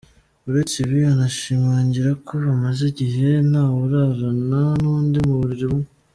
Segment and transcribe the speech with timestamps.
[0.47, 5.89] Uretse ibi, anashimangira ko bamaze igihe ntawurarana n’undi mu buriri bumwe.